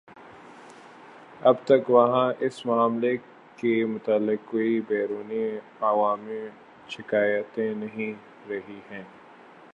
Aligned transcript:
اب 1.41 1.55
تک 1.65 1.89
وہاں 1.89 2.31
اس 2.39 2.65
معاملے 2.65 3.15
کے 3.57 3.85
متعلق 3.85 4.45
کوئی 4.45 4.79
بیرونی 4.81 5.45
عوامی 5.81 6.41
شکایتیں 6.89 7.73
نہیں 7.75 8.13
رہی 8.49 8.79
ہیں 8.91 9.03